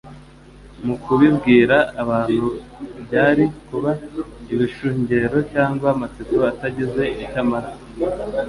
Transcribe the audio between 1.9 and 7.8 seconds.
abantu, byari kuba ibishungero cyangwa amatsiko atagize icyo amaze.